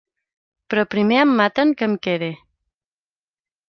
Però 0.73 0.85
primer 0.95 1.21
em 1.25 1.35
maten 1.43 1.77
que 1.81 1.91
em 1.91 1.97
quede. 2.09 2.35